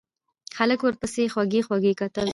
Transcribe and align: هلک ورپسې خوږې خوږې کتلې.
هلک 0.57 0.79
ورپسې 0.83 1.23
خوږې 1.33 1.61
خوږې 1.67 1.93
کتلې. 1.99 2.29